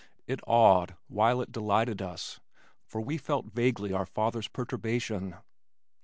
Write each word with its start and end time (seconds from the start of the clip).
It 0.25 0.39
awed 0.47 0.95
while 1.09 1.41
it 1.41 1.51
delighted 1.51 2.01
us 2.01 2.39
for 2.87 3.01
we 3.01 3.19
felt 3.19 3.53
vaguely 3.53 3.93
our 3.93 4.07
father's 4.07 4.47
perturbation. 4.47 5.35